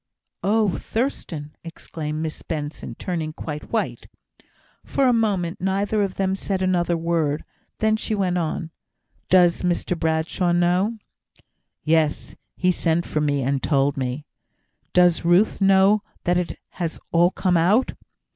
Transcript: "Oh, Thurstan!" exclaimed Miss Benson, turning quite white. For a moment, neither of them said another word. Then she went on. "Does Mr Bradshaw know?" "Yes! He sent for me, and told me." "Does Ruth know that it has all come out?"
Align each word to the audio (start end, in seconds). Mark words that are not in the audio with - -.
"Oh, 0.43 0.77
Thurstan!" 0.79 1.51
exclaimed 1.63 2.23
Miss 2.23 2.41
Benson, 2.41 2.95
turning 2.95 3.33
quite 3.33 3.71
white. 3.71 4.07
For 4.83 5.05
a 5.07 5.13
moment, 5.13 5.61
neither 5.61 6.01
of 6.01 6.15
them 6.15 6.33
said 6.33 6.63
another 6.63 6.97
word. 6.97 7.45
Then 7.77 7.97
she 7.97 8.15
went 8.15 8.39
on. 8.39 8.71
"Does 9.29 9.61
Mr 9.61 9.95
Bradshaw 9.95 10.53
know?" 10.53 10.97
"Yes! 11.83 12.35
He 12.55 12.71
sent 12.71 13.05
for 13.05 13.21
me, 13.21 13.43
and 13.43 13.61
told 13.61 13.95
me." 13.95 14.25
"Does 14.91 15.23
Ruth 15.23 15.61
know 15.61 16.01
that 16.23 16.39
it 16.39 16.57
has 16.69 16.99
all 17.11 17.29
come 17.29 17.55
out?" 17.55 17.93